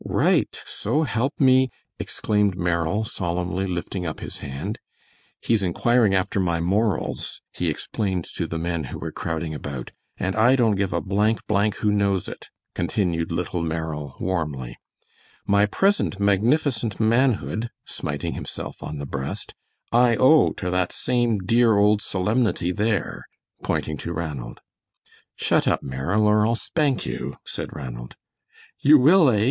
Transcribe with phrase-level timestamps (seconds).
[0.03, 1.69] "Right, so help me"
[1.99, 4.79] exclaimed Merrill, solemnly, lifting up his hand.
[5.39, 10.35] "He's inquiring after my morals," he explained to the men who were crowding about; "and
[10.35, 14.75] I don't give a blank blank who knows it," continued little Merrill, warmly,
[15.45, 19.53] "my present magnificent manhood," smiting himself on the breast,
[19.91, 23.25] "I owe to that same dear old solemnity there,"
[23.61, 24.61] pointing to Ranald.
[25.35, 28.15] "Shut up, Merrill, or I'll spank you," said Ranald.
[28.79, 29.39] "You will, eh?"